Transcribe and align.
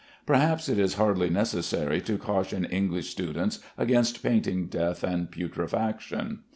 Perhaps 0.25 0.67
it 0.67 0.79
is 0.79 0.95
hardly 0.95 1.29
necessary 1.29 2.01
to 2.01 2.17
caution 2.17 2.65
English 2.65 3.11
students 3.11 3.59
against 3.77 4.23
painting 4.23 4.65
death 4.65 5.03
and 5.03 5.29
putrefaction. 5.29 6.39